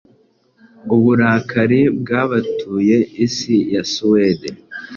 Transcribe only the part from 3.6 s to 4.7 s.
ya Suwede